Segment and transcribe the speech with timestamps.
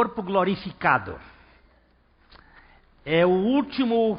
[0.00, 1.20] corpo glorificado.
[3.04, 4.18] É o último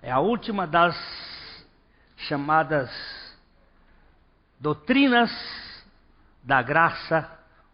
[0.00, 0.96] é a última das
[2.16, 2.90] chamadas
[4.58, 5.30] doutrinas
[6.42, 7.30] da graça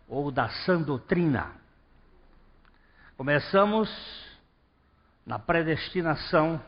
[0.09, 1.53] ou da sã doutrina.
[3.17, 3.89] Começamos
[5.25, 6.61] na predestinação,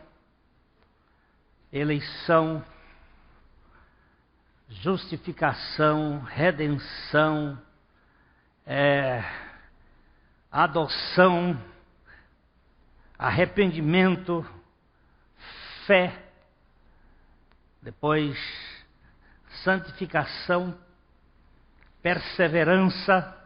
[1.72, 2.64] eleição,
[4.68, 7.60] justificação, redenção,
[8.72, 9.24] é,
[10.48, 11.60] adoção,
[13.18, 14.46] arrependimento,
[15.88, 16.16] fé,
[17.82, 18.38] depois
[19.64, 20.78] santificação,
[22.00, 23.36] perseverança,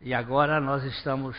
[0.00, 1.36] e agora nós estamos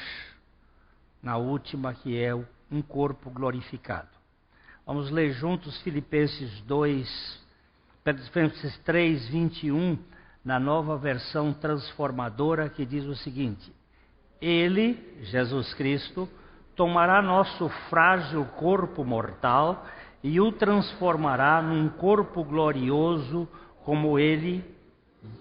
[1.23, 4.09] na última que é um corpo glorificado.
[4.85, 7.43] Vamos ler juntos Filipenses 2,
[8.03, 9.97] Filipenses 3, 21,
[10.43, 13.71] na nova versão transformadora, que diz o seguinte:
[14.41, 16.27] Ele, Jesus Cristo,
[16.75, 19.85] tomará nosso frágil corpo mortal
[20.23, 23.47] e o transformará num corpo glorioso
[23.83, 24.63] como ele,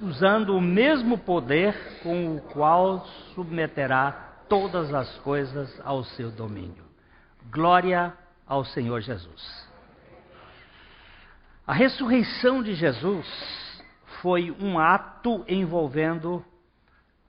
[0.00, 6.84] usando o mesmo poder com o qual submeterá todas as coisas ao seu domínio.
[7.50, 8.12] Glória
[8.46, 9.68] ao Senhor Jesus.
[11.66, 13.69] A ressurreição de Jesus
[14.20, 16.44] foi um ato envolvendo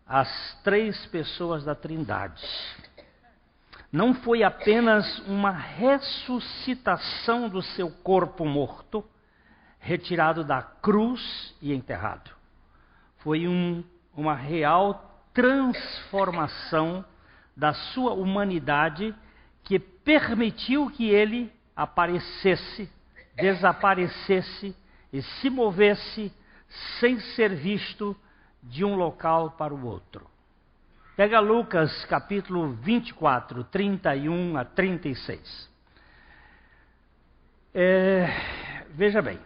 [0.07, 0.29] as
[0.63, 2.41] três pessoas da Trindade
[3.91, 9.03] não foi apenas uma ressuscitação do seu corpo morto,
[9.79, 12.31] retirado da cruz e enterrado.
[13.17, 13.83] Foi um,
[14.15, 17.03] uma real transformação
[17.55, 19.13] da sua humanidade
[19.63, 22.89] que permitiu que ele aparecesse,
[23.35, 24.75] desaparecesse
[25.11, 26.31] e se movesse
[26.99, 28.15] sem ser visto
[28.63, 30.29] de um local para o outro.
[31.15, 35.69] Pega Lucas capítulo 24, 31 a 36.
[37.73, 38.27] É,
[38.89, 39.39] veja bem,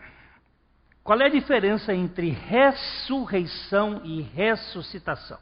[1.04, 5.40] qual é a diferença entre ressurreição e ressuscitação?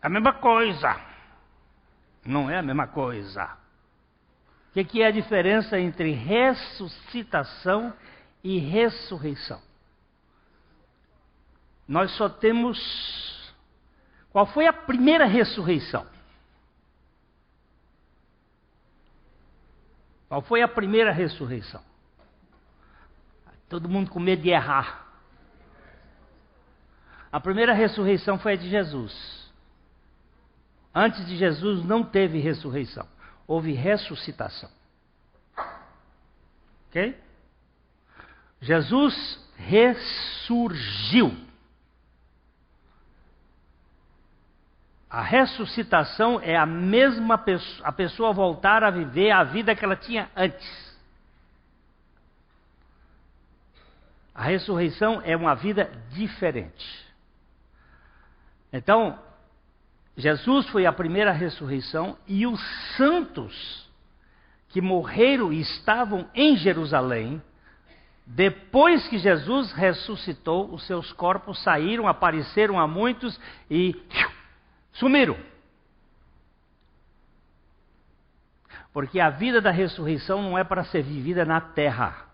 [0.00, 1.00] A mesma coisa.
[2.24, 3.44] Não é a mesma coisa.
[4.70, 8.11] O que, que é a diferença entre ressuscitação e
[8.58, 9.60] ressurreição?
[11.86, 12.78] Nós só temos
[14.32, 16.06] qual foi a primeira ressurreição?
[20.26, 21.82] Qual foi a primeira ressurreição?
[23.68, 25.06] Todo mundo com medo de errar.
[27.30, 29.52] A primeira ressurreição foi a de Jesus.
[30.94, 33.06] Antes de Jesus não teve ressurreição,
[33.46, 34.70] houve ressuscitação.
[36.88, 37.18] Ok?
[38.62, 41.36] Jesus ressurgiu.
[45.10, 49.96] A ressuscitação é a mesma pessoa, a pessoa voltar a viver a vida que ela
[49.96, 50.92] tinha antes.
[54.34, 57.06] A ressurreição é uma vida diferente.
[58.72, 59.18] Então,
[60.16, 62.60] Jesus foi a primeira ressurreição e os
[62.96, 63.90] santos
[64.68, 67.42] que morreram e estavam em Jerusalém,
[68.26, 73.38] depois que Jesus ressuscitou, os seus corpos saíram, apareceram a muitos
[73.70, 74.00] e
[74.92, 75.36] Sumiram.
[78.92, 82.26] Porque a vida da ressurreição não é para ser vivida na terra.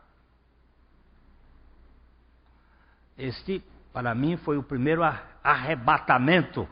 [3.17, 3.63] Este,
[3.93, 5.03] para mim, foi o primeiro
[5.43, 6.69] arrebatamento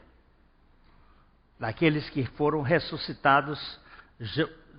[1.59, 3.81] daqueles que foram ressuscitados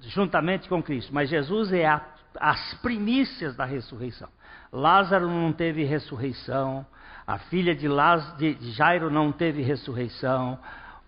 [0.01, 1.13] juntamente com Cristo.
[1.13, 2.05] Mas Jesus é a,
[2.39, 4.29] as primícias da ressurreição.
[4.71, 6.85] Lázaro não teve ressurreição,
[7.25, 7.87] a filha de,
[8.55, 10.59] de Jairo não teve ressurreição,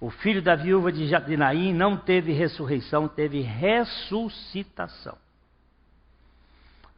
[0.01, 5.18] o filho da viúva de Naim não teve ressurreição, teve ressuscitação.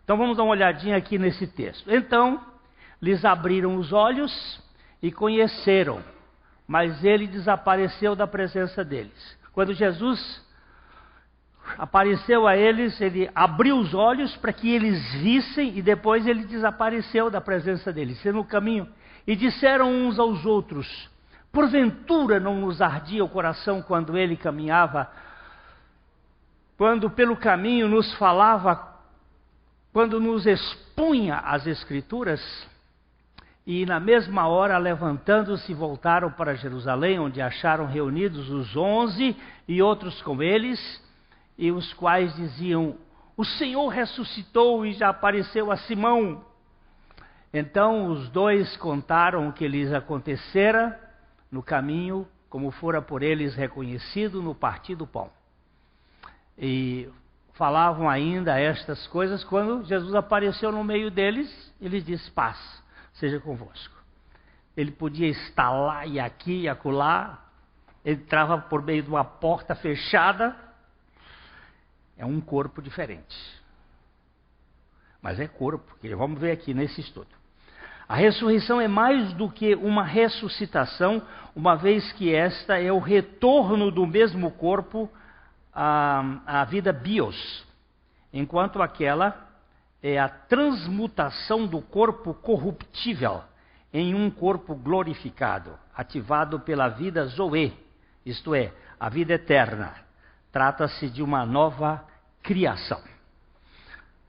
[0.03, 1.91] Então vamos dar uma olhadinha aqui nesse texto.
[1.91, 2.43] Então,
[3.01, 4.61] lhes abriram os olhos
[5.01, 6.03] e conheceram,
[6.67, 9.37] mas ele desapareceu da presença deles.
[9.51, 10.45] Quando Jesus
[11.77, 17.29] apareceu a eles, ele abriu os olhos para que eles vissem e depois ele desapareceu
[17.29, 18.87] da presença deles, no caminho.
[19.25, 21.09] E disseram uns aos outros:
[21.51, 25.09] Porventura não nos ardia o coração quando ele caminhava,
[26.77, 28.87] quando pelo caminho nos falava,
[29.91, 32.41] quando nos expunha as Escrituras?
[33.65, 39.37] E na mesma hora, levantando-se, voltaram para Jerusalém, onde acharam reunidos os onze
[39.67, 40.79] e outros com eles,
[41.57, 42.97] e os quais diziam:
[43.35, 46.43] O Senhor ressuscitou e já apareceu a Simão.
[47.53, 50.99] Então os dois contaram o que lhes acontecera
[51.51, 55.29] no caminho, como fora por eles reconhecido no partir do pão.
[56.57, 57.09] E
[57.53, 62.57] falavam ainda estas coisas quando Jesus apareceu no meio deles e lhes disse: Paz,
[63.13, 63.95] seja convosco.
[64.75, 67.45] Ele podia estar lá e aqui e acolá,
[68.05, 70.55] entrava por meio de uma porta fechada.
[72.21, 73.35] É um corpo diferente.
[75.23, 77.29] Mas é corpo, que vamos ver aqui nesse estudo.
[78.07, 81.23] A ressurreição é mais do que uma ressuscitação,
[81.55, 85.09] uma vez que esta é o retorno do mesmo corpo
[85.73, 87.65] à, à vida bios,
[88.31, 89.49] enquanto aquela
[90.03, 93.41] é a transmutação do corpo corruptível
[93.91, 97.73] em um corpo glorificado, ativado pela vida Zoe,
[98.23, 99.95] isto é, a vida eterna.
[100.51, 102.10] Trata-se de uma nova
[102.43, 103.01] criação.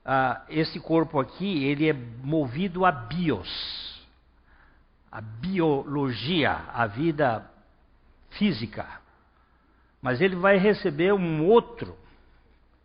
[0.05, 4.07] Ah, esse corpo aqui, ele é movido a bios,
[5.11, 7.49] a biologia, a vida
[8.31, 8.85] física.
[10.01, 11.97] Mas ele vai receber um outro,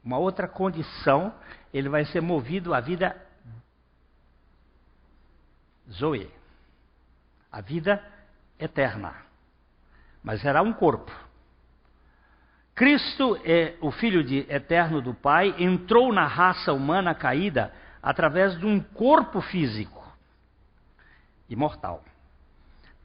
[0.05, 1.35] uma outra condição,
[1.75, 3.17] ele vai ser movido à vida
[5.91, 6.31] Zoe,
[7.51, 8.03] a vida
[8.59, 9.15] eterna.
[10.23, 11.11] Mas será um corpo.
[12.79, 18.65] Cristo é o Filho de, eterno do Pai, entrou na raça humana caída através de
[18.65, 20.01] um corpo físico
[21.51, 22.05] imortal,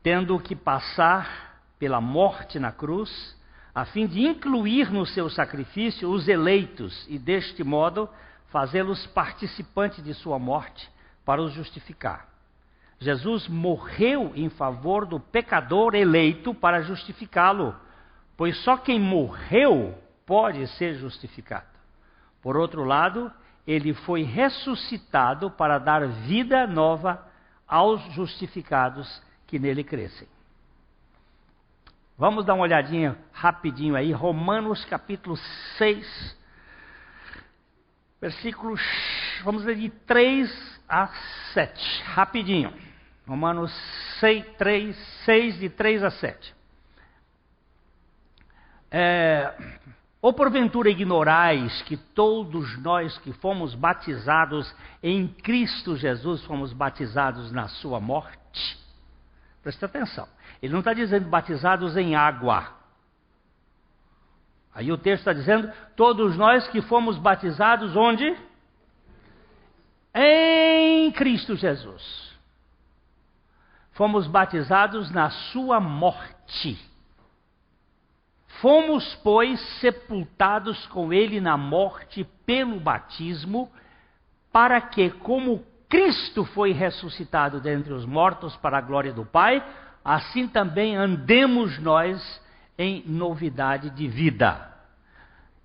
[0.03, 3.35] tendo que passar pela morte na cruz,
[3.73, 8.07] a fim de incluir no seu sacrifício os eleitos e, deste modo,
[8.49, 10.87] fazê-los participantes de sua morte
[11.25, 12.27] para os justificar.
[12.99, 17.75] Jesus morreu em favor do pecador eleito para justificá-lo
[18.35, 21.67] pois só quem morreu pode ser justificado.
[22.41, 23.31] Por outro lado,
[23.65, 27.25] ele foi ressuscitado para dar vida nova
[27.67, 30.27] aos justificados que nele crescem.
[32.17, 35.35] Vamos dar uma olhadinha rapidinho aí, Romanos capítulo
[35.77, 36.37] 6,
[38.21, 38.81] versículos,
[39.43, 41.07] vamos ler de 3 a
[41.53, 42.73] 7, rapidinho.
[43.27, 43.73] Romanos
[44.19, 44.95] 6, 3,
[45.25, 46.62] 6 de 3 a 7.
[48.95, 49.51] É,
[50.21, 57.67] ou porventura ignorais que todos nós que fomos batizados em Cristo Jesus fomos batizados na
[57.67, 58.79] sua morte?
[59.63, 60.27] Presta atenção.
[60.61, 62.71] Ele não está dizendo batizados em água.
[64.75, 68.37] Aí o texto está dizendo: todos nós que fomos batizados onde?
[70.13, 72.31] Em Cristo Jesus.
[73.93, 76.92] Fomos batizados na sua morte.
[78.63, 83.69] Fomos, pois, sepultados com ele na morte pelo batismo,
[84.53, 89.61] para que, como Cristo foi ressuscitado dentre os mortos para a glória do Pai,
[90.01, 92.41] assim também andemos nós
[92.77, 94.71] em novidade de vida.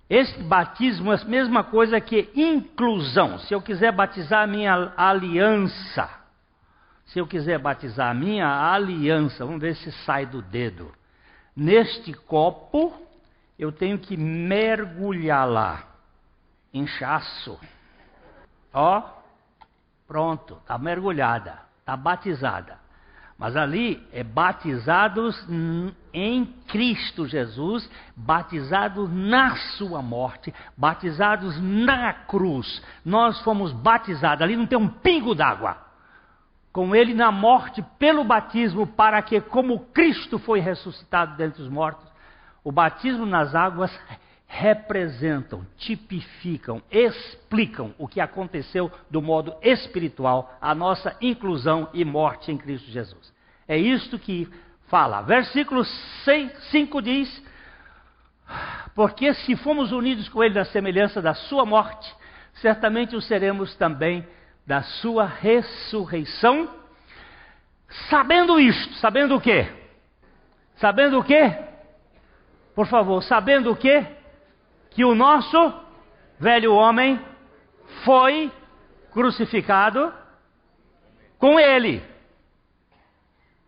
[0.09, 3.39] Este batismo é a mesma coisa que inclusão.
[3.39, 6.09] Se eu quiser batizar a minha aliança,
[7.05, 10.98] se eu quiser batizar a minha aliança, vamos ver se sai do dedo.
[11.59, 12.93] Neste copo,
[13.57, 15.83] eu tenho que mergulhar lá.
[16.73, 17.59] Inchaço.
[18.73, 19.03] Ó,
[20.07, 22.79] pronto, está mergulhada, está batizada.
[23.37, 25.35] Mas ali é batizados
[26.13, 32.81] em Cristo Jesus, batizados na sua morte, batizados na cruz.
[33.03, 35.88] Nós fomos batizados, ali não tem um pingo d'água
[36.79, 42.07] com ele na morte pelo batismo, para que, como Cristo foi ressuscitado dentre os mortos,
[42.63, 43.91] o batismo nas águas
[44.47, 52.57] representam, tipificam, explicam o que aconteceu do modo espiritual, a nossa inclusão e morte em
[52.57, 53.33] Cristo Jesus.
[53.67, 54.47] É isto que
[54.87, 55.21] fala.
[55.21, 57.43] Versículo 5 diz:
[58.95, 62.09] Porque se fomos unidos com Ele na semelhança da Sua morte,
[62.53, 64.25] certamente o seremos também
[64.69, 66.69] da sua ressurreição,
[68.07, 69.67] sabendo isto, sabendo o quê?
[70.75, 71.57] Sabendo o quê?
[72.75, 74.05] Por favor, sabendo o quê?
[74.91, 75.73] Que o nosso
[76.39, 77.19] velho homem
[78.05, 78.51] foi
[79.11, 80.13] crucificado
[81.39, 82.03] com ele.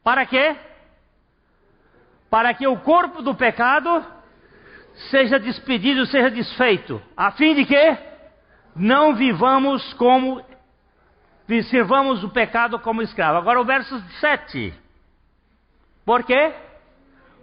[0.04, 0.56] Para quê?
[2.30, 4.06] Para que o corpo do pecado
[5.10, 7.98] seja despedido, seja desfeito, a fim de que
[8.76, 10.46] não vivamos como
[11.64, 13.38] sirvamos o pecado como escravo.
[13.38, 14.74] Agora o verso 7.
[16.06, 16.54] Por quê?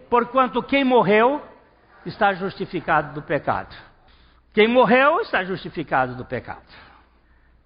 [0.08, 1.42] Porquanto quem morreu
[2.06, 3.74] está justificado do pecado.
[4.54, 6.64] Quem morreu está justificado do pecado.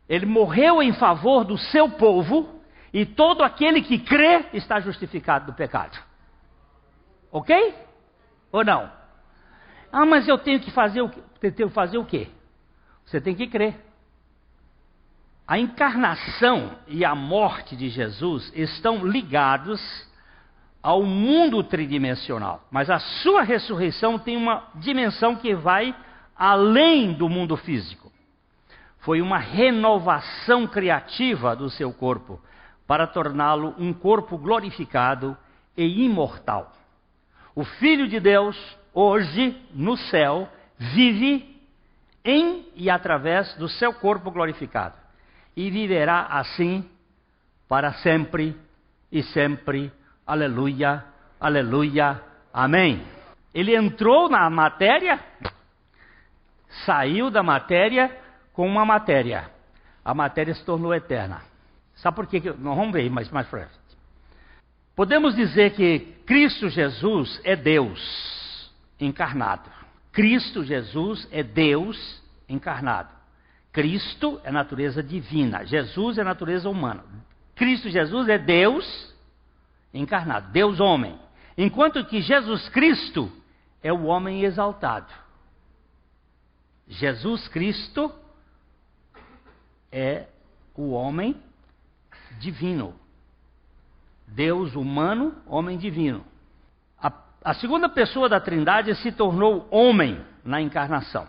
[0.08, 2.60] Ele morreu em favor do seu povo
[2.92, 5.98] E todo aquele que crê está justificado do pecado.
[7.30, 7.74] Ok?
[8.50, 8.92] Ou não?
[9.90, 11.22] Ah, mas eu tenho que fazer o quê?
[11.40, 12.28] Tenho que fazer o quê?
[13.06, 13.74] Você tem que crer.
[15.46, 19.80] A encarnação e a morte de Jesus estão ligados
[20.82, 25.94] ao mundo tridimensional, mas a sua ressurreição tem uma dimensão que vai
[26.36, 28.10] além do mundo físico.
[28.98, 32.40] Foi uma renovação criativa do seu corpo
[32.86, 35.36] para torná-lo um corpo glorificado
[35.76, 36.72] e imortal.
[37.54, 38.56] O Filho de Deus,
[38.94, 41.60] hoje, no céu, vive
[42.24, 45.01] em e através do seu corpo glorificado.
[45.56, 46.88] E viverá assim
[47.68, 48.56] para sempre
[49.10, 49.92] e sempre.
[50.26, 51.04] Aleluia,
[51.40, 53.02] aleluia, amém.
[53.54, 55.20] Ele entrou na matéria,
[56.86, 58.16] saiu da matéria
[58.52, 59.50] com uma matéria.
[60.04, 61.42] A matéria se tornou eterna.
[61.94, 62.42] Sabe por quê?
[62.58, 63.70] Nós vamos ver mais, mais frente.
[64.96, 69.70] Podemos dizer que Cristo Jesus é Deus encarnado.
[70.12, 73.21] Cristo Jesus é Deus encarnado.
[73.72, 77.04] Cristo é natureza divina, Jesus é natureza humana.
[77.54, 79.14] Cristo Jesus é Deus
[79.92, 81.18] encarnado, Deus homem.
[81.56, 83.30] Enquanto que Jesus Cristo
[83.82, 85.12] é o homem exaltado.
[86.86, 88.12] Jesus Cristo
[89.90, 90.26] é
[90.74, 91.36] o homem
[92.38, 92.94] divino.
[94.26, 96.24] Deus humano, homem divino.
[97.00, 97.12] A,
[97.44, 101.28] a, segunda pessoa da Trindade se tornou homem na encarnação.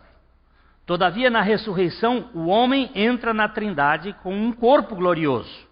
[0.85, 5.67] Todavia, na ressurreição, o homem entra na Trindade com um corpo glorioso.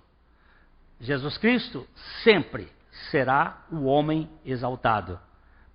[1.00, 1.86] Jesus Cristo
[2.24, 2.72] sempre
[3.10, 5.20] será o homem exaltado,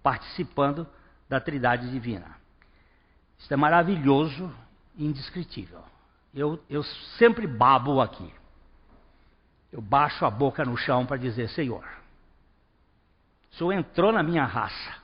[0.03, 0.87] participando
[1.29, 2.37] da Trindade divina.
[3.39, 4.51] Isso é maravilhoso
[4.97, 5.83] e indescritível.
[6.35, 6.83] Eu, eu
[7.19, 8.33] sempre babo aqui.
[9.71, 11.85] Eu baixo a boca no chão para dizer: Senhor,
[13.51, 14.95] o Senhor entrou na minha raça,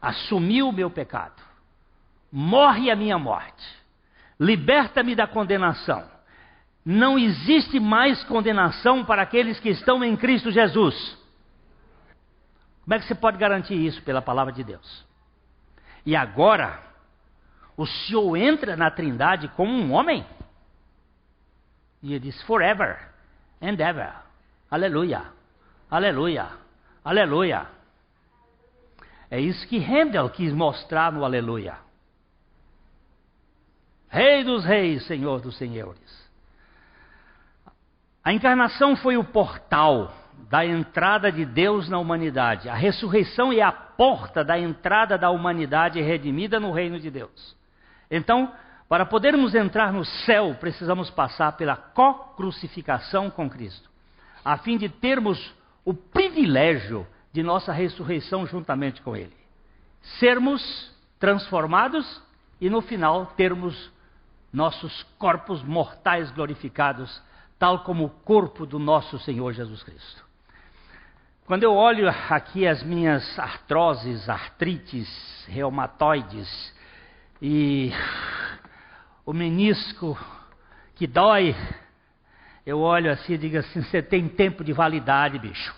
[0.00, 1.40] assumiu o meu pecado,
[2.32, 3.64] morre a minha morte,
[4.38, 6.08] liberta-me da condenação.
[6.84, 11.18] Não existe mais condenação para aqueles que estão em Cristo Jesus.
[12.84, 15.06] Como é que você pode garantir isso pela palavra de Deus?
[16.04, 16.80] E agora,
[17.76, 20.24] o Senhor entra na Trindade como um homem.
[22.02, 22.98] E ele diz: forever
[23.60, 24.12] and ever.
[24.70, 25.22] Aleluia,
[25.90, 26.48] aleluia,
[27.04, 27.66] aleluia.
[29.30, 31.89] É isso que Handel quis mostrar no Aleluia.
[34.10, 36.30] Rei dos reis, Senhor dos senhores.
[38.24, 40.12] A encarnação foi o portal
[40.50, 42.68] da entrada de Deus na humanidade.
[42.68, 47.56] A ressurreição é a porta da entrada da humanidade redimida no reino de Deus.
[48.10, 48.52] Então,
[48.88, 53.88] para podermos entrar no céu, precisamos passar pela co-crucificação com Cristo,
[54.44, 59.36] a fim de termos o privilégio de nossa ressurreição juntamente com Ele.
[60.18, 62.20] Sermos transformados
[62.60, 63.92] e no final termos
[64.52, 67.22] nossos corpos mortais glorificados,
[67.58, 70.24] tal como o corpo do nosso Senhor Jesus Cristo.
[71.46, 75.08] Quando eu olho aqui as minhas artroses, artrites,
[75.48, 76.74] reumatoides
[77.42, 77.92] e
[79.26, 80.16] o menisco
[80.94, 81.56] que dói,
[82.64, 85.74] eu olho assim e digo assim: você tem tempo de validade, bicho.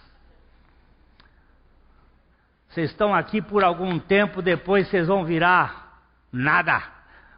[2.68, 6.02] Vocês estão aqui por algum tempo, depois vocês vão virar
[6.32, 6.82] nada,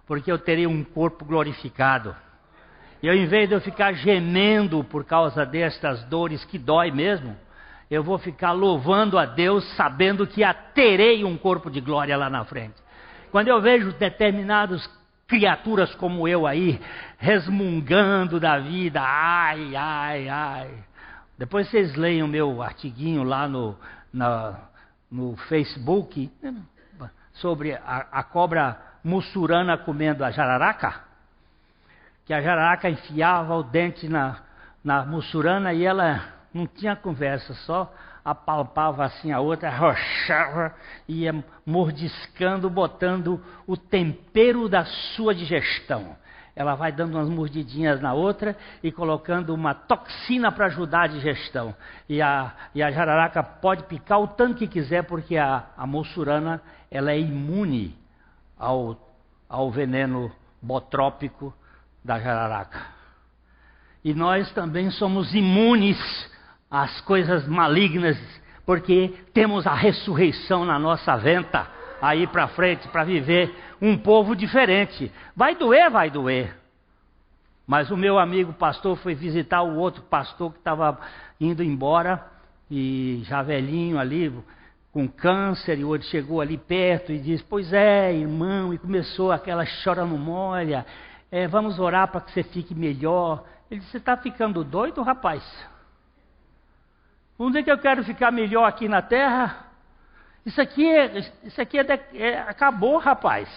[0.06, 2.14] porque eu terei um corpo glorificado.
[3.02, 7.36] E ao invés de eu ficar gemendo por causa destas dores que dói mesmo,
[7.90, 10.42] eu vou ficar louvando a Deus, sabendo que
[10.74, 12.74] terei um corpo de glória lá na frente.
[13.30, 14.88] Quando eu vejo determinados
[15.26, 16.80] criaturas como eu aí,
[17.18, 20.70] resmungando da vida, ai, ai, ai.
[21.36, 23.76] Depois vocês leiam o meu artiguinho lá no,
[24.12, 24.58] na,
[25.10, 26.30] no Facebook
[27.34, 31.04] sobre a, a cobra mussurana comendo a jararaca.
[32.24, 34.38] Que a jararaca enfiava o dente na,
[34.82, 37.92] na mussurana e ela não tinha conversa, só
[38.24, 40.74] apalpava assim a outra, arrochava,
[41.06, 46.16] ia mordiscando, botando o tempero da sua digestão.
[46.56, 51.74] Ela vai dando umas mordidinhas na outra e colocando uma toxina para ajudar a digestão.
[52.08, 56.62] E a, e a jararaca pode picar o tanto que quiser, porque a, a mussurana
[56.90, 58.03] ela é imune
[58.58, 58.96] ao,
[59.48, 60.30] ao veneno
[60.60, 61.54] botrópico
[62.04, 62.80] da jararaca.
[64.04, 65.98] E nós também somos imunes
[66.70, 68.18] as coisas malignas,
[68.66, 71.66] porque temos a ressurreição na nossa venta
[72.02, 75.10] aí para frente para viver um povo diferente.
[75.34, 76.54] Vai doer, vai doer.
[77.66, 80.98] Mas o meu amigo pastor foi visitar o outro pastor que estava
[81.40, 82.22] indo embora,
[82.70, 84.32] e já velhinho ali,
[84.94, 89.64] com câncer, e outro chegou ali perto e disse: Pois é, irmão, e começou aquela
[89.82, 90.86] chora no molha,
[91.32, 93.44] é, vamos orar para que você fique melhor.
[93.68, 95.42] Ele disse: Você está ficando doido, rapaz?
[97.36, 99.66] Vamos dizer que eu quero ficar melhor aqui na terra?
[100.46, 103.48] Isso aqui, é, isso aqui é, é acabou, rapaz.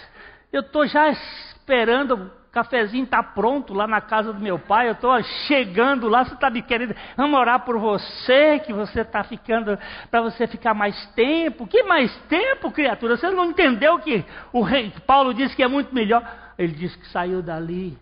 [0.51, 5.21] Eu estou já esperando, cafezinho está pronto lá na casa do meu pai, eu estou
[5.47, 9.77] chegando lá, você está me querendo, vamos orar por você, que você está ficando,
[10.09, 11.67] para você ficar mais tempo.
[11.67, 13.15] Que mais tempo, criatura?
[13.15, 16.23] Você não entendeu que o rei Paulo disse que é muito melhor?
[16.57, 17.95] Ele disse que saiu dali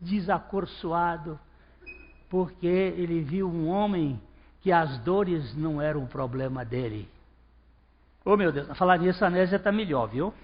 [0.00, 1.38] desacorçoado,
[2.28, 4.20] porque ele viu um homem
[4.60, 7.08] que as dores não eram o problema dele.
[8.24, 10.34] Oh meu Deus, falar nisso a está melhor, viu?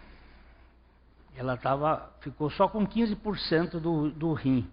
[1.37, 4.69] Ela tava, ficou só com 15% do, do rim.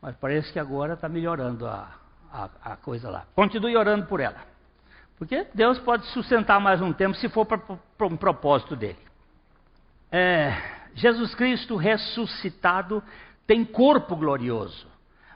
[0.00, 1.94] Mas parece que agora está melhorando a,
[2.32, 3.26] a, a, coisa lá.
[3.34, 4.40] Continue orando por ela.
[5.18, 8.98] Porque Deus pode sustentar mais um tempo se for para um propósito dele.
[10.10, 10.56] É,
[10.94, 13.02] Jesus Cristo ressuscitado
[13.46, 14.86] tem corpo glorioso.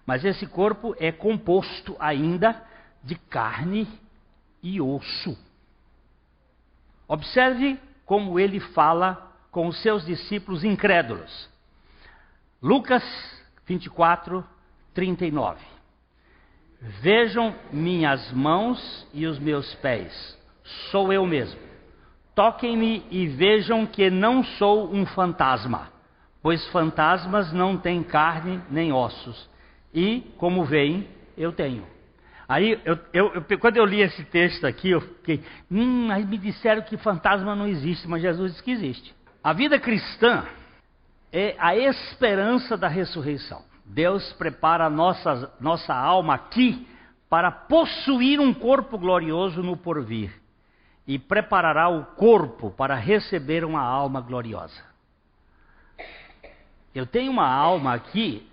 [0.07, 2.63] Mas esse corpo é composto ainda
[3.03, 3.87] de carne
[4.63, 5.37] e osso.
[7.07, 9.26] Observe como ele fala
[9.57, 11.49] com os seus discípulos incrédulos.
[12.63, 13.03] Lucas
[13.65, 14.45] 24,
[14.93, 15.59] 39.
[17.01, 20.13] Vejam minhas mãos e os meus pés,
[20.91, 21.59] sou eu mesmo.
[22.35, 25.91] Toquem-me e vejam que não sou um fantasma,
[26.43, 29.49] pois fantasmas não têm carne nem ossos,
[29.95, 31.87] e, como veem, eu tenho.
[32.47, 36.37] Aí, eu, eu, eu, quando eu li esse texto aqui, eu fiquei, hum, aí me
[36.37, 39.17] disseram que fantasma não existe, mas Jesus diz que existe.
[39.47, 40.45] A vida cristã
[41.33, 43.63] é a esperança da ressurreição.
[43.85, 46.85] Deus prepara a nossa, nossa alma aqui
[47.31, 50.35] para possuir um corpo glorioso no porvir
[51.07, 54.83] e preparará o corpo para receber uma alma gloriosa.
[56.93, 58.51] Eu tenho uma alma aqui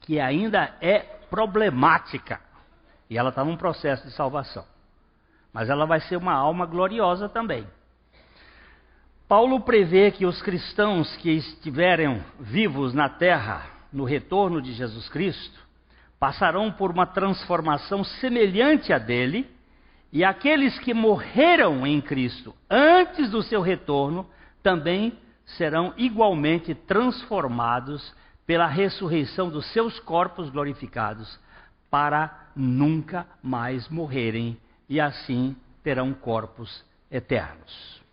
[0.00, 0.98] que ainda é
[1.30, 2.40] problemática.
[3.08, 4.64] E ela está num processo de salvação.
[5.52, 7.64] Mas ela vai ser uma alma gloriosa também.
[9.36, 15.58] Paulo prevê que os cristãos que estiverem vivos na terra no retorno de Jesus Cristo
[16.20, 19.50] passarão por uma transformação semelhante à dele,
[20.12, 24.24] e aqueles que morreram em Cristo antes do seu retorno
[24.62, 28.14] também serão igualmente transformados
[28.46, 31.40] pela ressurreição dos seus corpos glorificados
[31.90, 34.56] para nunca mais morrerem
[34.88, 38.03] e assim terão corpos eternos.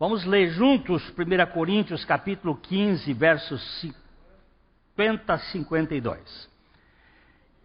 [0.00, 3.62] Vamos ler juntos 1 Coríntios capítulo 15, versos
[4.96, 6.50] 50 a 52.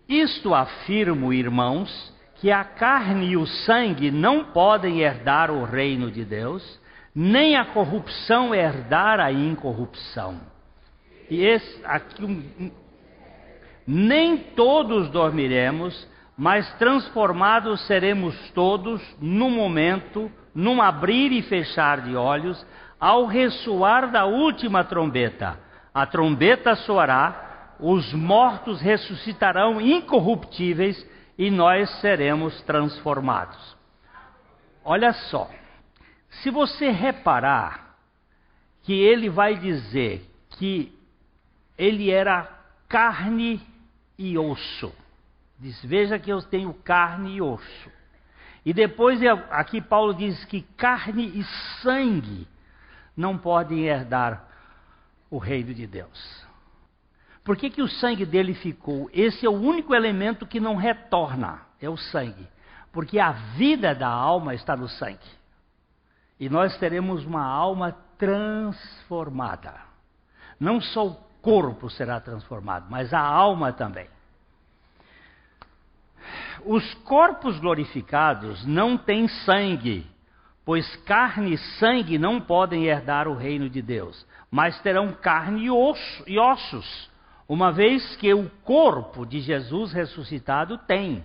[0.06, 6.26] Isto afirmo, irmãos, que a carne e o sangue não podem herdar o reino de
[6.26, 6.78] Deus,
[7.15, 10.41] nem a corrupção herdar a incorrupção.
[11.30, 12.74] E esse aqui
[13.88, 16.06] nem todos dormiremos,
[16.38, 22.65] mas transformados seremos todos no momento, num abrir e fechar de olhos,
[23.00, 25.60] ao ressoar da última trombeta.
[25.94, 31.06] A trombeta soará, os mortos ressuscitarão incorruptíveis
[31.38, 33.76] e nós seremos transformados.
[34.84, 35.50] Olha só,
[36.30, 37.98] se você reparar
[38.84, 40.96] que ele vai dizer que
[41.78, 42.48] ele era
[42.88, 43.62] carne
[44.18, 44.94] e osso.
[45.60, 47.91] Diz: Veja que eu tenho carne e osso.
[48.65, 49.19] E depois
[49.51, 51.43] aqui Paulo diz que carne e
[51.84, 52.47] sangue
[53.15, 54.43] não podem herdar
[55.30, 56.45] o reino de Deus.
[57.43, 59.08] Por que, que o sangue dele ficou?
[59.13, 62.47] Esse é o único elemento que não retorna, é o sangue.
[62.91, 65.19] Porque a vida da alma está no sangue.
[66.39, 69.75] E nós teremos uma alma transformada.
[70.60, 74.08] Não só o corpo será transformado, mas a alma também.
[76.65, 80.06] Os corpos glorificados não têm sangue,
[80.65, 85.69] pois carne e sangue não podem herdar o reino de Deus, mas terão carne e,
[85.69, 87.10] osso, e ossos,
[87.47, 91.23] uma vez que o corpo de Jesus ressuscitado tem.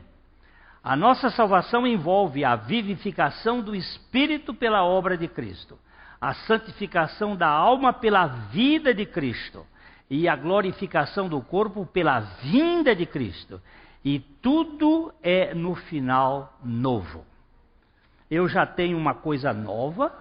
[0.84, 5.78] A nossa salvação envolve a vivificação do espírito pela obra de Cristo,
[6.20, 9.66] a santificação da alma pela vida de Cristo
[10.10, 13.58] e a glorificação do corpo pela vinda de Cristo.
[14.04, 17.24] E tudo é no final novo.
[18.30, 20.12] Eu já tenho uma coisa nova,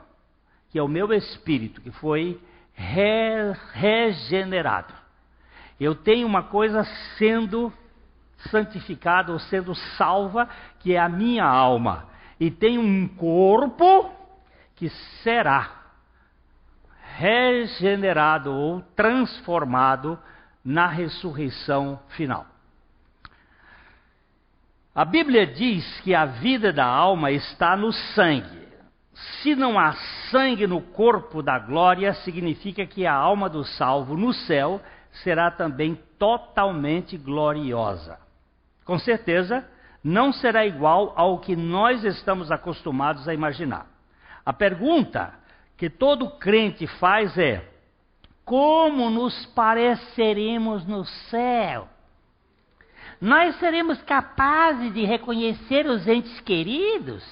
[0.70, 2.40] que é o meu espírito, que foi
[2.74, 4.94] re regenerado.
[5.80, 6.84] Eu tenho uma coisa
[7.18, 7.72] sendo
[8.50, 12.08] santificada ou sendo salva, que é a minha alma.
[12.40, 14.12] E tenho um corpo
[14.76, 14.90] que
[15.24, 15.80] será
[17.18, 20.18] regenerado ou transformado
[20.64, 22.46] na ressurreição final.
[24.94, 28.68] A Bíblia diz que a vida da alma está no sangue.
[29.42, 29.94] Se não há
[30.32, 34.82] sangue no corpo da glória, significa que a alma do salvo no céu
[35.24, 38.20] será também totalmente gloriosa.
[38.84, 39.66] Com certeza,
[40.04, 43.88] não será igual ao que nós estamos acostumados a imaginar.
[44.46, 45.34] A pergunta
[45.78, 47.64] que todo crente faz é:
[48.44, 51.88] como nos pareceremos no céu?
[53.22, 57.24] Nós seremos capazes de reconhecer os entes queridos?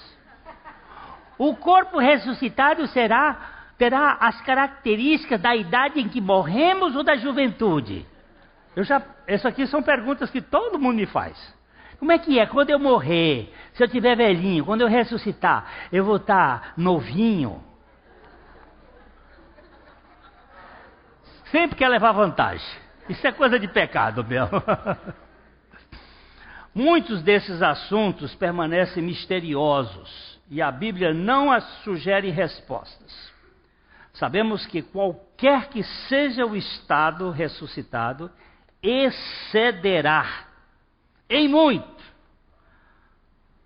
[1.38, 8.06] O corpo ressuscitado será terá as características da idade em que morremos ou da juventude?
[8.76, 11.56] Eu já, essas aqui são perguntas que todo mundo me faz.
[12.00, 12.46] Como é que é?
[12.46, 17.64] Quando eu morrer, se eu tiver velhinho, quando eu ressuscitar, eu vou estar novinho?
[21.52, 22.68] Sempre quer levar vantagem.
[23.08, 24.48] Isso é coisa de pecado meu.
[26.78, 33.34] Muitos desses assuntos permanecem misteriosos e a Bíblia não as sugere respostas.
[34.14, 38.30] Sabemos que qualquer que seja o estado ressuscitado,
[38.80, 40.46] excederá
[41.28, 41.98] em muito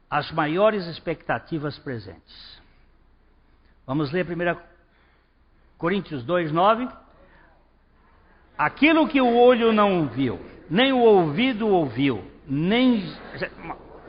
[0.09, 2.61] as maiores expectativas presentes.
[3.85, 4.57] Vamos ler 1
[5.77, 6.87] Coríntios 2, 9.
[8.57, 13.15] Aquilo que o olho não viu, nem o ouvido ouviu, nem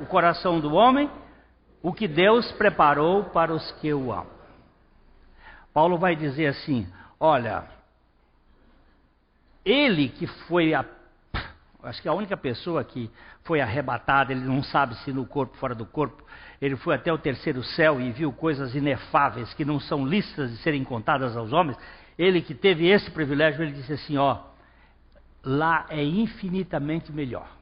[0.00, 1.08] o coração do homem,
[1.80, 4.26] o que Deus preparou para os que o amam.
[5.72, 6.84] Paulo vai dizer assim:
[7.20, 7.64] olha,
[9.64, 10.84] ele que foi a.
[11.84, 13.08] Acho que a única pessoa que
[13.44, 16.24] foi arrebatada, ele não sabe se no corpo, fora do corpo,
[16.60, 20.56] ele foi até o terceiro céu e viu coisas inefáveis que não são listas de
[20.58, 21.78] serem contadas aos homens.
[22.18, 24.38] Ele que teve esse privilégio, ele disse assim: ó,
[25.44, 27.61] lá é infinitamente melhor.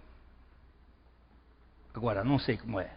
[1.95, 2.91] Agora, não sei como é.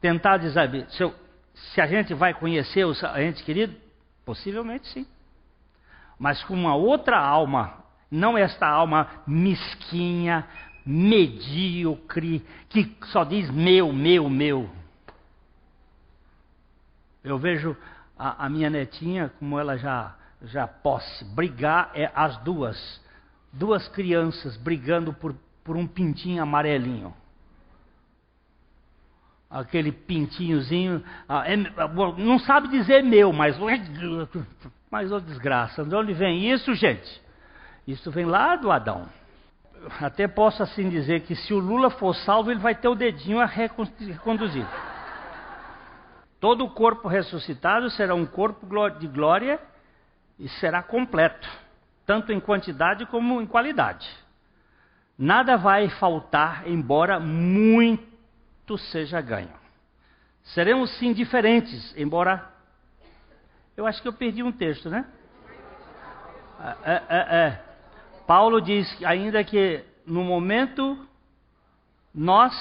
[0.00, 1.12] Tentar dizer, se,
[1.54, 3.76] se a gente vai conhecer os entes queridos,
[4.24, 5.06] possivelmente sim.
[6.18, 10.46] Mas com uma outra alma, não esta alma mesquinha,
[10.84, 14.68] medíocre, que só diz meu, meu, meu.
[17.22, 17.76] Eu vejo
[18.18, 23.00] a, a minha netinha, como ela já, já posse, brigar, é as duas,
[23.52, 27.14] duas crianças brigando por, por um pintinho amarelinho
[29.54, 31.56] aquele pintinhozinho, ah, é,
[32.18, 33.56] não sabe dizer meu, mas
[34.90, 37.22] mas ô desgraça, de onde vem isso, gente?
[37.86, 39.08] Isso vem lá do Adão.
[40.00, 43.38] Até posso assim dizer que se o Lula for salvo, ele vai ter o dedinho
[43.40, 44.66] a reconduzir.
[46.40, 48.66] Todo o corpo ressuscitado será um corpo
[48.98, 49.60] de glória
[50.38, 51.48] e será completo,
[52.04, 54.08] tanto em quantidade como em qualidade.
[55.16, 58.13] Nada vai faltar, embora muito
[58.78, 59.52] seja ganho.
[60.42, 62.50] Seremos sim diferentes, embora.
[63.76, 65.04] Eu acho que eu perdi um texto, né?
[66.60, 67.36] É, é, é.
[67.36, 67.64] é.
[68.26, 71.06] Paulo diz ainda que no momento
[72.14, 72.54] nós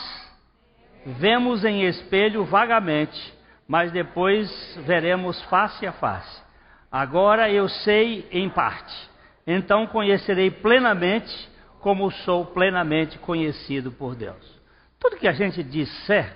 [1.05, 3.33] vemos em espelho vagamente,
[3.67, 4.49] mas depois
[4.85, 6.43] veremos face a face.
[6.91, 9.09] Agora eu sei em parte,
[9.47, 14.62] então conhecerei plenamente como sou plenamente conhecido por Deus.
[15.03, 16.33] Tudo que a gente disser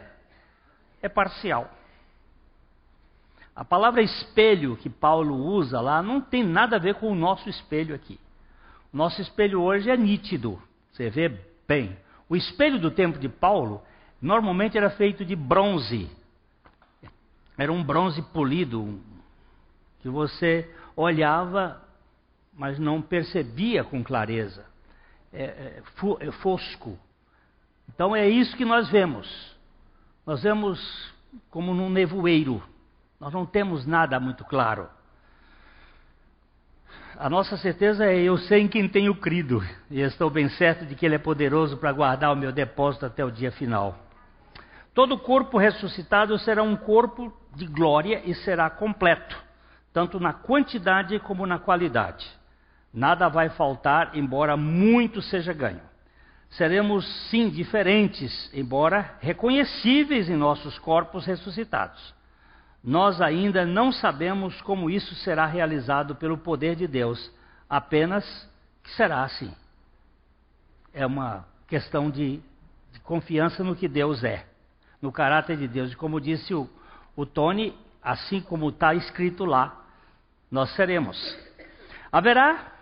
[1.01, 1.71] é parcial.
[3.55, 7.47] A palavra espelho que Paulo usa lá não tem nada a ver com o nosso
[7.47, 8.19] espelho aqui.
[8.93, 11.33] O nosso espelho hoje é nítido, você vê
[11.65, 11.97] bem.
[12.27, 13.81] O espelho do tempo de Paulo
[14.21, 16.11] normalmente era feito de bronze.
[17.57, 18.99] Era um bronze polido
[20.01, 21.81] que você olhava,
[22.53, 24.65] mas não percebia com clareza.
[25.31, 25.83] É, é,
[26.19, 26.99] é fosco.
[27.93, 29.55] Então é isso que nós vemos.
[30.25, 31.13] Nós vemos
[31.49, 32.61] como num nevoeiro.
[33.19, 34.87] Nós não temos nada muito claro.
[37.17, 40.93] A nossa certeza é eu sei em quem tenho crido e estou bem certo de
[40.93, 43.97] que Ele é poderoso para guardar o meu depósito até o dia final.
[44.93, 49.35] Todo corpo ressuscitado será um corpo de glória e será completo,
[49.91, 52.27] tanto na quantidade como na qualidade.
[52.93, 55.81] Nada vai faltar, embora muito seja ganho
[56.49, 62.15] seremos sim diferentes, embora reconhecíveis em nossos corpos ressuscitados.
[62.83, 67.31] Nós ainda não sabemos como isso será realizado pelo poder de Deus,
[67.69, 68.25] apenas
[68.83, 69.53] que será assim.
[70.93, 72.39] é uma questão de,
[72.93, 74.45] de confiança no que Deus é,
[75.01, 75.91] no caráter de Deus.
[75.91, 76.69] E como disse o,
[77.15, 79.85] o Tony, assim como está escrito lá,
[80.49, 81.17] nós seremos.
[82.11, 82.76] Haverá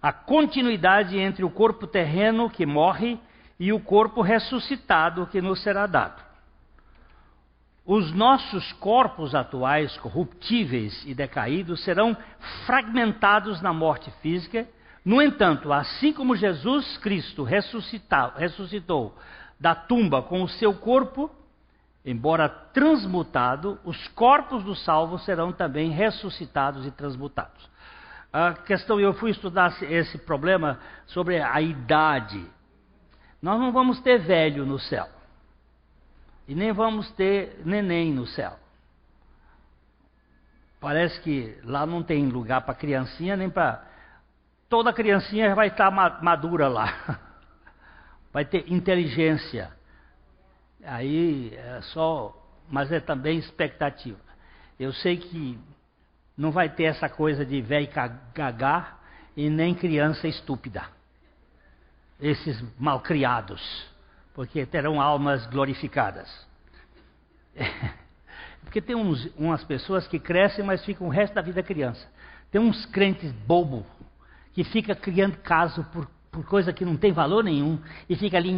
[0.00, 3.18] a continuidade entre o corpo terreno que morre
[3.58, 6.22] e o corpo ressuscitado que nos será dado.
[7.84, 12.16] Os nossos corpos atuais, corruptíveis e decaídos, serão
[12.66, 14.68] fragmentados na morte física.
[15.02, 19.16] No entanto, assim como Jesus Cristo ressuscitou
[19.58, 21.30] da tumba com o seu corpo,
[22.04, 27.68] embora transmutado, os corpos dos salvos serão também ressuscitados e transmutados.
[28.32, 32.44] A questão, eu fui estudar esse problema sobre a idade.
[33.40, 35.08] Nós não vamos ter velho no céu.
[36.46, 38.58] E nem vamos ter neném no céu.
[40.80, 43.84] Parece que lá não tem lugar para criancinha, nem para.
[44.68, 47.18] Toda criancinha vai estar madura lá.
[48.30, 49.72] Vai ter inteligência.
[50.84, 52.34] Aí é só.
[52.70, 54.20] Mas é também expectativa.
[54.78, 55.58] Eu sei que
[56.38, 57.88] não vai ter essa coisa de velho
[58.32, 59.02] gagar
[59.36, 60.84] e nem criança estúpida.
[62.20, 63.60] Esses malcriados
[64.38, 66.28] porque terão almas glorificadas.
[68.62, 72.06] Porque tem uns, umas pessoas que crescem, mas ficam o resto da vida criança.
[72.48, 73.84] Tem uns crentes bobo
[74.52, 78.52] que fica criando caso por, por coisa que não tem valor nenhum e fica ali,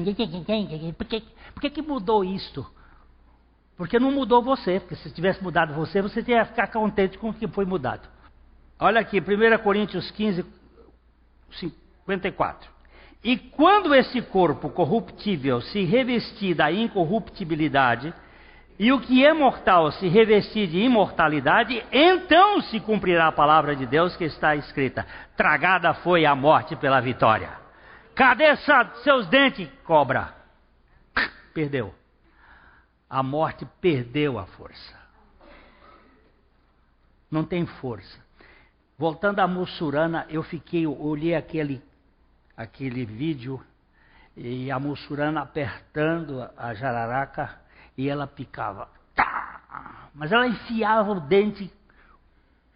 [0.93, 2.67] por que, por que, que mudou isto?
[3.81, 7.33] Porque não mudou você, porque se tivesse mudado você, você ia ficar contente com o
[7.33, 8.07] que foi mudado.
[8.79, 10.45] Olha aqui, 1 Coríntios 15,
[11.89, 12.71] 54.
[13.25, 18.13] E quando esse corpo corruptível se revestir da incorruptibilidade,
[18.79, 23.87] e o que é mortal se revestir de imortalidade, então se cumprirá a palavra de
[23.87, 25.07] Deus que está escrita:
[25.39, 27.49] Tragada foi a morte pela vitória.
[28.15, 28.55] Cadê
[29.03, 30.35] seus dentes, cobra?
[31.55, 31.99] Perdeu.
[33.11, 34.99] A morte perdeu a força.
[37.31, 38.19] Não tem força.
[38.97, 41.83] Voltando à Mussurana, eu fiquei, olhei aquele
[42.57, 43.65] aquele vídeo
[44.37, 47.59] e a Mussurana apertando a jararaca
[47.97, 48.89] e ela picava.
[49.15, 50.11] Tá!
[50.15, 51.73] Mas ela enfiava o dente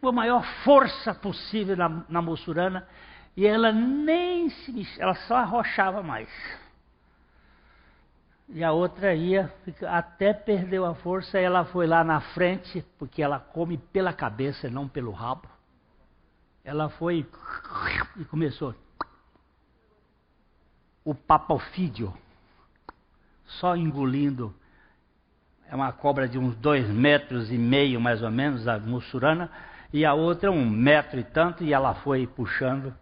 [0.00, 2.86] com a maior força possível na, na Mussurana
[3.36, 6.28] e ela nem se mexia, ela só arrochava mais.
[8.48, 9.52] E a outra ia,
[9.88, 14.86] até perdeu a força, ela foi lá na frente, porque ela come pela cabeça, não
[14.86, 15.48] pelo rabo.
[16.62, 17.26] Ela foi
[18.16, 18.74] e começou
[21.04, 22.12] o papofídio,
[23.44, 24.54] só engolindo.
[25.68, 29.50] É uma cobra de uns dois metros e meio, mais ou menos, a mussurana,
[29.92, 32.94] e a outra um metro e tanto, e ela foi puxando.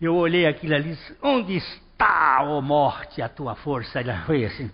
[0.00, 4.00] Eu olhei aquilo ali, onde está, ó oh morte, a tua força?
[4.00, 4.70] Ela foi assim.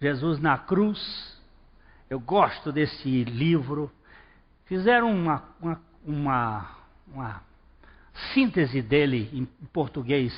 [0.00, 1.36] Jesus na cruz.
[2.08, 3.90] Eu gosto desse livro.
[4.64, 6.70] Fizeram uma, uma, uma,
[7.06, 7.42] uma
[8.32, 10.32] síntese dele em português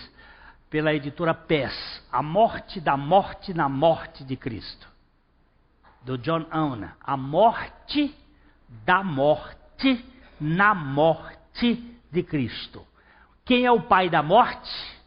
[0.69, 4.87] pela editora PES, A Morte da Morte na Morte de Cristo,
[6.03, 6.89] do John Owen.
[7.01, 8.17] A Morte
[8.85, 10.05] da Morte
[10.41, 12.87] na Morte de Cristo.
[13.45, 15.00] Quem é o pai da morte?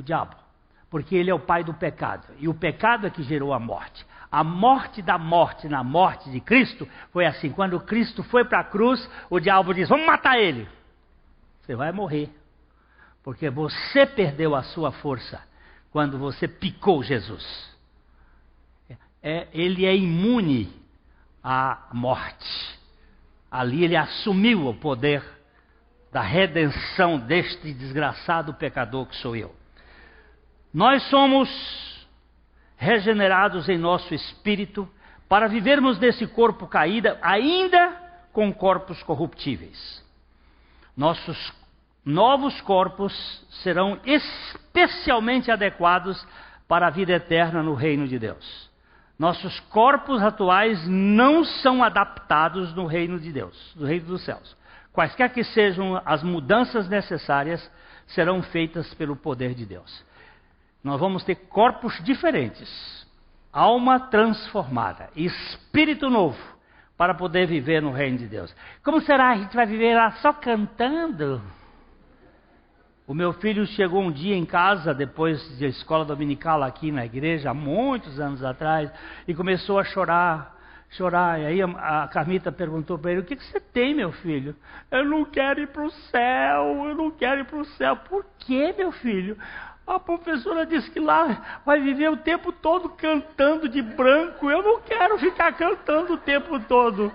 [0.00, 0.34] O diabo.
[0.88, 2.26] Porque ele é o pai do pecado.
[2.38, 4.04] E o pecado é que gerou a morte.
[4.32, 8.64] A morte da morte na morte de Cristo foi assim: quando Cristo foi para a
[8.64, 10.66] cruz, o diabo diz: Vamos matar ele.
[11.60, 12.34] Você vai morrer.
[13.22, 15.38] Porque você perdeu a sua força
[15.90, 17.68] quando você picou Jesus.
[19.22, 20.72] É, ele é imune
[21.44, 22.78] à morte.
[23.50, 25.22] Ali ele assumiu o poder
[26.10, 29.59] da redenção deste desgraçado pecador que sou eu.
[30.72, 31.48] Nós somos
[32.76, 34.88] regenerados em nosso espírito,
[35.28, 37.94] para vivermos nesse corpo caído, ainda
[38.32, 40.04] com corpos corruptíveis.
[40.96, 41.52] Nossos
[42.04, 43.12] novos corpos
[43.62, 46.26] serão especialmente adequados
[46.66, 48.70] para a vida eterna no reino de Deus.
[49.18, 54.56] Nossos corpos atuais não são adaptados no reino de Deus, no reino dos céus.
[54.92, 57.70] Quaisquer que sejam as mudanças necessárias,
[58.06, 60.04] serão feitas pelo poder de Deus.
[60.82, 63.06] Nós vamos ter corpos diferentes,
[63.52, 66.38] alma transformada, espírito novo,
[66.96, 68.54] para poder viver no reino de Deus.
[68.82, 69.30] Como será?
[69.30, 71.42] A gente vai viver lá só cantando?
[73.10, 77.50] O meu filho chegou um dia em casa, depois de escola dominical aqui na igreja,
[77.50, 78.88] há muitos anos atrás,
[79.26, 80.56] e começou a chorar.
[80.90, 81.40] chorar.
[81.40, 84.54] E aí a, Carmita perguntou para ele: O que, que você tem, meu filho?
[84.92, 87.96] Eu não quero ir para o céu, eu não quero ir para o céu.
[87.96, 89.36] Por que, meu filho?
[89.86, 94.50] A professora disse que lá vai viver o tempo todo cantando de branco.
[94.50, 97.12] Eu não quero ficar cantando o tempo todo.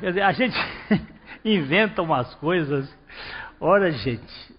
[0.00, 0.56] Quer dizer, a gente
[1.44, 2.92] inventa umas coisas.
[3.58, 4.56] Ora, gente,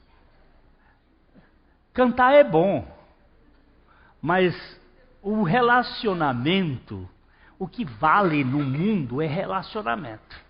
[1.94, 2.86] cantar é bom,
[4.22, 4.56] mas
[5.22, 7.08] o relacionamento
[7.60, 10.48] o que vale no mundo é relacionamento.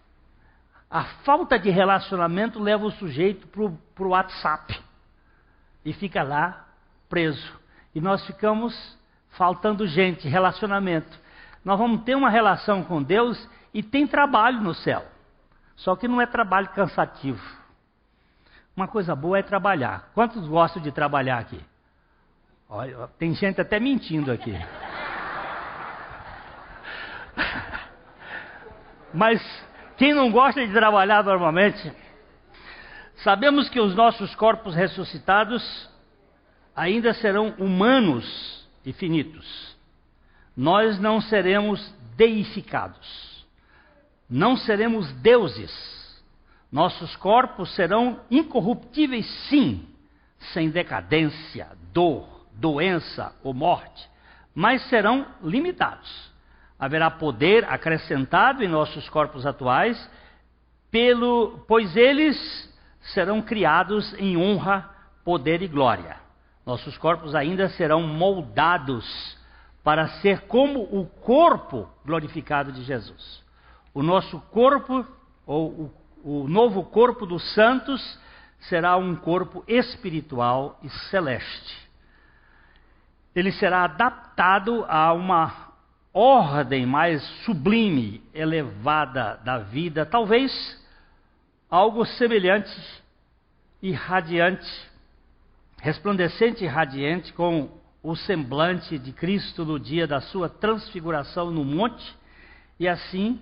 [0.90, 4.78] A falta de relacionamento leva o sujeito para o WhatsApp
[5.84, 6.67] e fica lá
[7.10, 7.60] preso.
[7.94, 8.98] E nós ficamos
[9.32, 11.18] faltando gente, relacionamento.
[11.64, 15.06] Nós vamos ter uma relação com Deus e tem trabalho no céu.
[15.76, 17.42] Só que não é trabalho cansativo.
[18.76, 20.12] Uma coisa boa é trabalhar.
[20.14, 21.60] Quantos gostam de trabalhar aqui?
[22.70, 24.54] Olha, tem gente até mentindo aqui.
[29.14, 29.42] Mas
[29.98, 31.92] quem não gosta de trabalhar normalmente,
[33.24, 35.90] sabemos que os nossos corpos ressuscitados
[36.78, 39.76] ainda serão humanos e finitos.
[40.56, 43.46] Nós não seremos deificados.
[44.30, 45.72] Não seremos deuses.
[46.72, 49.86] Nossos corpos serão incorruptíveis, sim,
[50.54, 54.10] sem decadência, dor, doença ou morte,
[54.54, 56.28] mas serão limitados
[56.80, 59.98] haverá poder acrescentado em nossos corpos atuais,
[60.92, 62.38] pelo, pois eles
[63.14, 64.90] serão criados em honra,
[65.24, 66.27] poder e glória.
[66.68, 69.38] Nossos corpos ainda serão moldados
[69.86, 73.42] para ser como o corpo glorificado de Jesus.
[73.94, 75.08] O nosso corpo,
[75.46, 78.20] ou o, o novo corpo dos santos,
[78.60, 81.88] será um corpo espiritual e celeste.
[83.34, 85.70] Ele será adaptado a uma
[86.14, 90.52] ordem mais sublime, elevada da vida, talvez
[91.70, 92.76] algo semelhante
[93.82, 94.70] e radiante,
[95.82, 97.70] resplandecente e radiante com
[98.02, 102.16] o semblante de Cristo no dia da sua transfiguração no monte,
[102.80, 103.42] e assim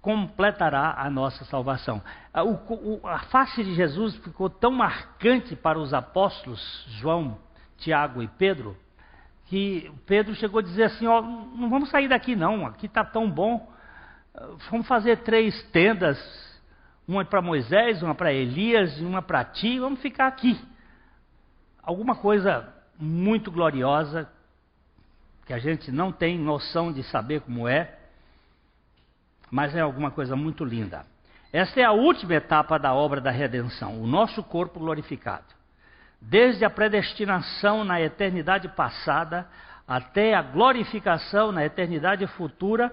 [0.00, 2.02] completará a nossa salvação.
[2.34, 6.60] A, o, a face de Jesus ficou tão marcante para os apóstolos
[6.98, 7.38] João,
[7.78, 8.76] Tiago e Pedro,
[9.46, 13.30] que Pedro chegou a dizer assim: ó, não vamos sair daqui não, aqui está tão
[13.30, 13.70] bom.
[14.70, 16.18] Vamos fazer três tendas,
[17.06, 20.58] uma para Moisés, uma para Elias e uma para ti, vamos ficar aqui.
[21.82, 24.30] Alguma coisa muito gloriosa,
[25.44, 27.98] que a gente não tem noção de saber como é,
[29.50, 31.04] mas é alguma coisa muito linda.
[31.52, 35.44] Esta é a última etapa da obra da redenção, o nosso corpo glorificado.
[36.20, 39.46] Desde a predestinação na eternidade passada
[39.86, 42.92] até a glorificação na eternidade futura,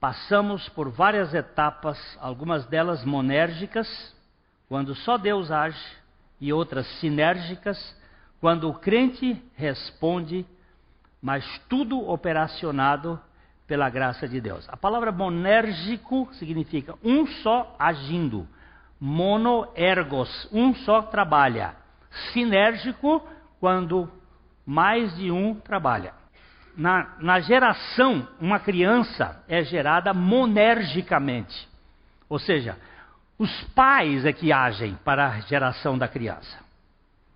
[0.00, 4.16] passamos por várias etapas, algumas delas monérgicas,
[4.68, 5.84] quando só Deus age,
[6.40, 7.96] e outras sinérgicas,
[8.40, 10.46] quando o crente responde,
[11.20, 13.20] mas tudo operacionado
[13.66, 14.66] pela graça de Deus.
[14.68, 18.46] A palavra monérgico significa um só agindo,
[19.00, 21.74] monoergos, um só trabalha
[22.32, 23.22] sinérgico
[23.60, 24.10] quando
[24.64, 26.14] mais de um trabalha.
[26.76, 31.68] Na, na geração, uma criança é gerada monergicamente.
[32.28, 32.78] Ou seja,
[33.38, 36.58] os pais é que agem para a geração da criança.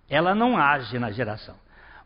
[0.09, 1.55] Ela não age na geração.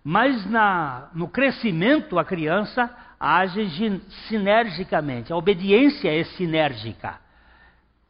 [0.03, 5.33] Mas na, no crescimento, a criança age sinergicamente.
[5.33, 7.19] A obediência é sinérgica.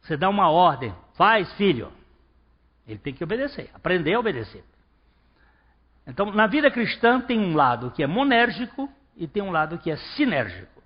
[0.02, 1.90] Você dá uma ordem, faz, filho.
[2.86, 4.64] Ele tem que obedecer, aprender a obedecer.
[6.06, 9.90] Então, na vida cristã tem um lado que é monérgico e tem um lado que
[9.90, 10.82] é sinérgico.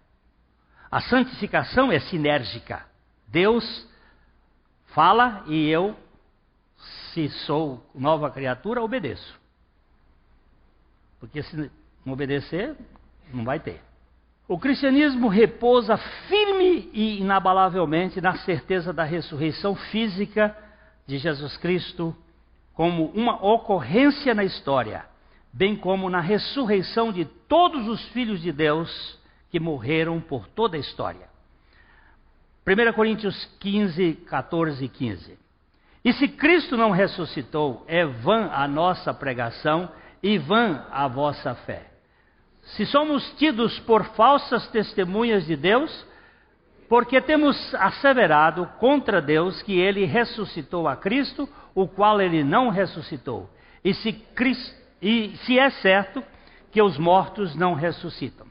[0.91, 2.85] A santificação é sinérgica.
[3.29, 3.89] Deus
[4.95, 5.97] fala e eu,
[7.13, 9.41] se sou nova criatura, obedeço.
[11.21, 11.71] Porque se
[12.05, 12.77] não obedecer,
[13.33, 13.81] não vai ter.
[14.49, 15.97] O cristianismo repousa
[16.29, 20.57] firme e inabalavelmente na certeza da ressurreição física
[21.07, 22.15] de Jesus Cristo
[22.75, 25.05] como uma ocorrência na história,
[25.53, 29.19] bem como na ressurreição de todos os filhos de Deus
[29.51, 31.32] que morreram por toda a história.
[32.67, 35.39] 1 Coríntios 15, 14 e 15.
[36.05, 39.89] E se Cristo não ressuscitou, é vã a nossa pregação
[40.23, 41.87] e vã a vossa fé.
[42.63, 46.07] Se somos tidos por falsas testemunhas de Deus,
[46.89, 53.51] porque temos asseverado contra Deus que ele ressuscitou a Cristo, o qual ele não ressuscitou.
[53.85, 56.23] E se, Cristo, e se é certo
[56.71, 58.47] que os mortos não ressuscitam.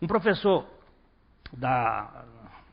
[0.00, 0.66] Um professor
[1.52, 2.24] da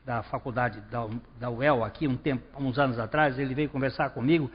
[0.04, 1.06] da faculdade da,
[1.38, 4.50] da UEL aqui um tempo, uns anos atrás, ele veio conversar comigo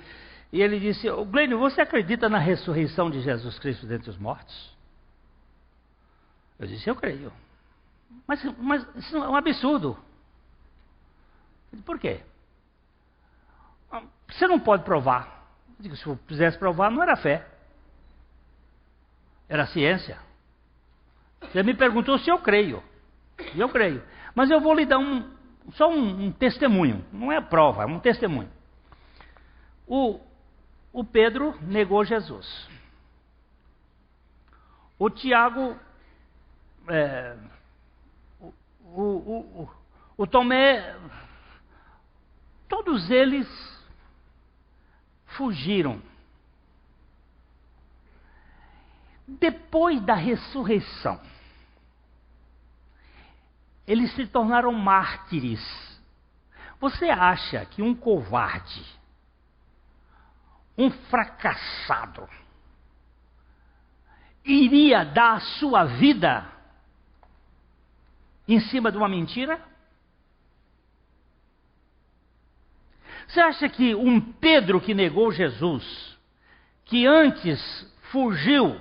[0.52, 4.76] e ele disse: Glênio, você acredita na ressurreição de Jesus Cristo dentre os mortos?
[6.60, 7.32] Eu disse: Eu creio.
[8.26, 9.98] Mas, mas isso é um absurdo.
[11.86, 12.22] Por quê?
[14.30, 15.46] Você não pode provar.
[15.78, 17.46] Eu digo, se eu quisesse provar, não era fé.
[19.48, 20.18] Era ciência.
[21.42, 22.84] Você me perguntou se eu creio.
[23.54, 24.04] E eu creio.
[24.34, 25.37] Mas eu vou lhe dar um,
[25.74, 27.06] só um, um testemunho.
[27.12, 28.50] Não é prova, é um testemunho.
[29.86, 30.20] O,
[30.92, 32.68] o Pedro negou Jesus.
[34.98, 35.78] O Tiago.
[36.90, 37.36] É,
[38.40, 38.54] o,
[38.86, 39.70] o, o,
[40.18, 40.96] o Tomé.
[42.68, 43.48] Todos eles
[45.26, 46.02] fugiram.
[49.28, 51.20] Depois da ressurreição,
[53.88, 55.62] eles se tornaram mártires.
[56.80, 58.86] Você acha que um covarde,
[60.78, 62.28] um fracassado,
[64.44, 66.46] iria dar a sua vida
[68.48, 69.60] em cima de uma mentira?
[73.28, 76.18] Você acha que um Pedro que negou Jesus,
[76.86, 77.60] que antes
[78.12, 78.80] fugiu,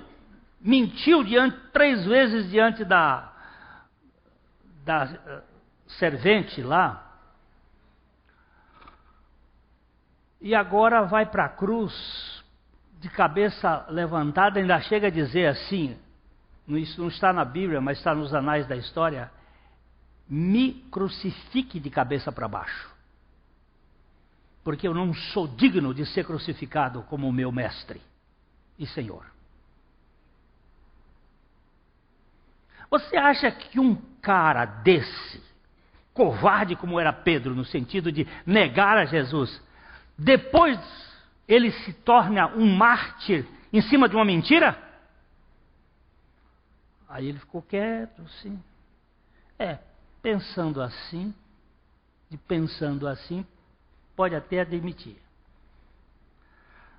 [0.61, 3.36] mentiu diante, três vezes diante da,
[4.87, 7.03] da uh, servente lá,
[10.41, 11.93] e agora vai para a cruz
[12.99, 15.95] de cabeça levantada, ainda chega a dizer assim:
[16.67, 19.31] isso não está na Bíblia, mas está nos anais da história.
[20.27, 22.97] Me crucifique de cabeça para baixo
[24.67, 28.01] porque eu não sou digno de ser crucificado como o meu mestre
[28.77, 29.25] e Senhor.
[32.89, 35.41] Você acha que um cara desse,
[36.13, 39.61] covarde como era Pedro, no sentido de negar a Jesus,
[40.17, 40.79] depois
[41.47, 44.77] ele se torna um mártir em cima de uma mentira?
[47.07, 48.61] Aí ele ficou quieto, sim.
[49.57, 49.79] É,
[50.21, 51.33] pensando assim,
[52.29, 53.45] de pensando assim,
[54.15, 55.17] pode até admitir.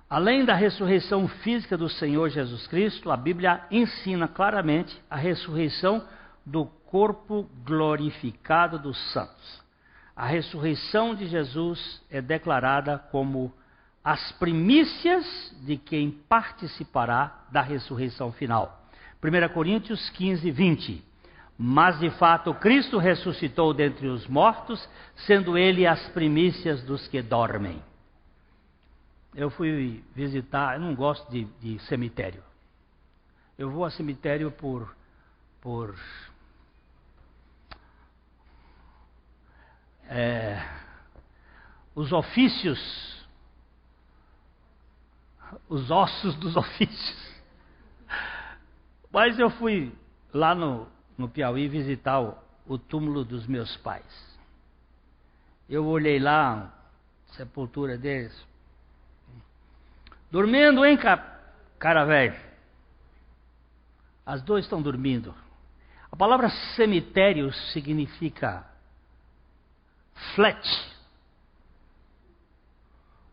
[0.09, 6.03] Além da ressurreição física do Senhor Jesus Cristo, a Bíblia ensina claramente a ressurreição
[6.43, 9.61] do corpo glorificado dos santos.
[10.15, 13.53] A ressurreição de Jesus é declarada como
[14.03, 18.83] as primícias de quem participará da ressurreição final.
[19.23, 21.03] 1 Coríntios 15, 20.
[21.55, 24.89] Mas de fato Cristo ressuscitou dentre os mortos,
[25.27, 27.79] sendo ele as primícias dos que dormem.
[29.33, 32.43] Eu fui visitar, eu não gosto de, de cemitério.
[33.57, 34.95] Eu vou a cemitério por,
[35.61, 35.95] por
[40.05, 40.59] é,
[41.93, 43.27] os ofícios,
[45.67, 47.29] os ossos dos ofícios.
[49.11, 49.93] Mas eu fui
[50.33, 52.35] lá no, no Piauí visitar o,
[52.67, 54.39] o túmulo dos meus pais.
[55.69, 56.73] Eu olhei lá,
[57.27, 58.48] sepultura deles.
[60.31, 60.97] Dormindo, hein,
[61.79, 62.39] cara velho?
[64.25, 65.33] As duas estão dormindo.
[66.11, 68.65] A palavra cemitério significa
[70.35, 70.67] flat,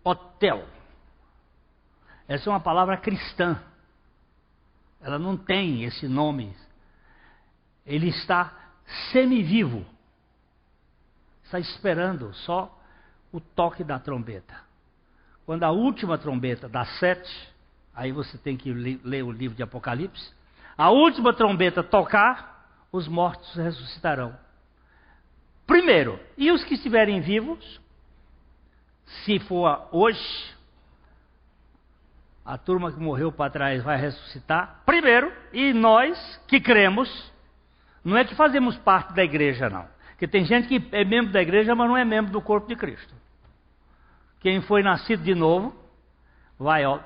[0.03, 0.67] hotel.
[2.29, 3.61] Essa é uma palavra cristã.
[5.01, 6.55] Ela não tem esse nome
[7.87, 8.53] ele está
[9.13, 9.87] semivivo.
[11.45, 12.77] Está esperando só
[13.33, 14.66] o toque da trombeta.
[15.47, 17.33] Quando a última trombeta dá sete,
[17.95, 20.33] aí você tem que ler o livro de Apocalipse.
[20.77, 24.37] A última trombeta tocar, os mortos ressuscitarão.
[25.65, 27.81] Primeiro, e os que estiverem vivos,
[29.25, 30.55] se for hoje,
[32.45, 37.33] a turma que morreu para trás vai ressuscitar primeiro, e nós que cremos,
[38.05, 39.87] não é que fazemos parte da igreja, não.
[40.11, 42.75] Porque tem gente que é membro da igreja, mas não é membro do corpo de
[42.75, 43.15] Cristo.
[44.47, 45.75] Quem foi nascido de novo,
[46.57, 47.01] vai, ó,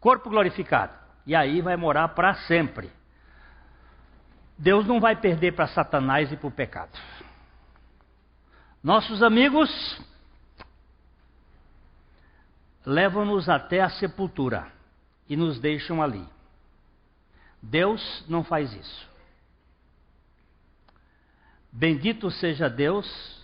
[0.00, 0.94] corpo glorificado.
[1.26, 2.90] E aí vai morar para sempre.
[4.56, 6.98] Deus não vai perder para Satanás e para o pecado.
[8.82, 10.00] Nossos amigos
[12.86, 14.72] levam-nos até a sepultura
[15.28, 16.26] e nos deixam ali.
[17.60, 19.10] Deus não faz isso.
[21.70, 23.35] Bendito seja Deus,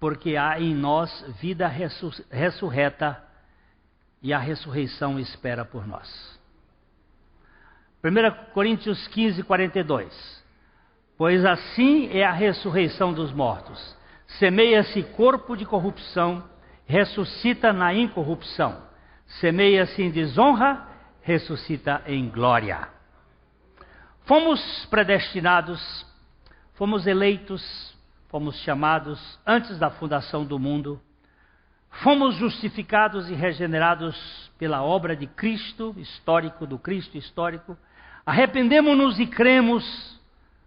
[0.00, 3.22] porque há em nós vida ressurreta
[4.22, 6.40] e a ressurreição espera por nós.
[8.02, 10.44] 1 Coríntios 15, 42.
[11.18, 13.96] Pois assim é a ressurreição dos mortos.
[14.38, 16.42] Semeia-se corpo de corrupção,
[16.86, 18.82] ressuscita na incorrupção.
[19.38, 20.88] Semeia-se em desonra,
[21.20, 22.88] ressuscita em glória.
[24.24, 26.06] Fomos predestinados,
[26.74, 27.94] fomos eleitos,
[28.30, 31.00] fomos chamados antes da fundação do mundo,
[32.02, 34.16] fomos justificados e regenerados
[34.56, 37.76] pela obra de Cristo histórico, do Cristo histórico.
[38.24, 39.84] Arrependemos-nos e cremos,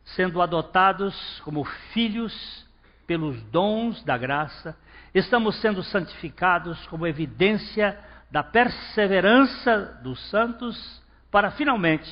[0.03, 2.67] sendo adotados como filhos
[3.07, 4.77] pelos dons da graça,
[5.15, 7.97] estamos sendo santificados como evidência
[8.29, 11.01] da perseverança dos santos,
[11.31, 12.11] para finalmente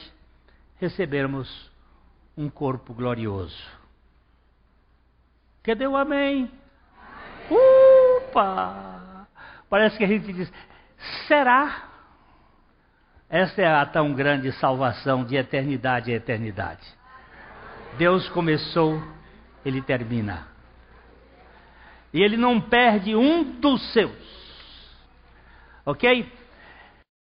[0.80, 1.70] recebermos
[2.38, 3.81] um corpo glorioso.
[5.64, 6.52] Cadê o amém?
[7.50, 9.28] Upa!
[9.70, 10.52] Parece que a gente diz:
[11.28, 11.90] será?
[13.30, 16.86] Essa é a tão grande salvação de eternidade a eternidade.
[17.98, 19.02] Deus começou,
[19.64, 20.48] ele termina.
[22.14, 24.12] E ele não perde um dos seus.
[25.86, 26.30] Ok?